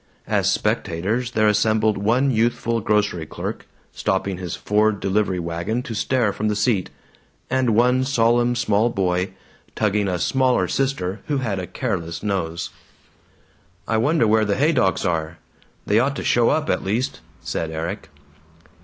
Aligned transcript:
As 0.25 0.51
spectators 0.51 1.29
there 1.33 1.47
assembled 1.47 1.95
one 1.95 2.31
youthful 2.31 2.79
grocery 2.81 3.27
clerk, 3.27 3.67
stopping 3.91 4.39
his 4.39 4.55
Ford 4.55 4.99
delivery 4.99 5.37
wagon 5.37 5.83
to 5.83 5.93
stare 5.93 6.33
from 6.33 6.47
the 6.47 6.55
seat, 6.55 6.89
and 7.51 7.75
one 7.75 8.03
solemn 8.03 8.55
small 8.55 8.89
boy, 8.89 9.29
tugging 9.75 10.07
a 10.07 10.17
smaller 10.17 10.67
sister 10.67 11.19
who 11.27 11.37
had 11.37 11.59
a 11.59 11.67
careless 11.67 12.23
nose. 12.23 12.71
"I 13.87 13.97
wonder 13.97 14.25
where 14.25 14.43
the 14.43 14.55
Haydocks 14.57 15.05
are? 15.05 15.37
They 15.85 15.99
ought 15.99 16.15
to 16.15 16.23
show 16.23 16.49
up, 16.49 16.67
at 16.67 16.83
least," 16.83 17.19
said 17.43 17.69
Erik. 17.69 18.09